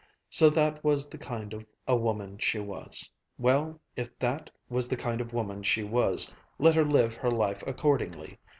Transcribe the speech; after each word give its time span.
So 0.31 0.49
that 0.49 0.83
was 0.83 1.07
the 1.09 1.19
kind 1.19 1.53
of 1.53 1.63
a 1.87 1.95
woman 1.95 2.39
she 2.39 2.57
was. 2.57 3.07
Well, 3.37 3.79
if 3.95 4.17
that 4.17 4.49
was 4.67 4.87
the 4.87 4.97
kind 4.97 5.21
of 5.21 5.31
woman 5.31 5.61
she 5.61 5.83
was, 5.83 6.33
let 6.57 6.73
her 6.73 6.85
live 6.85 7.13
her 7.13 7.29
life 7.29 7.61
accordingly. 7.67 8.39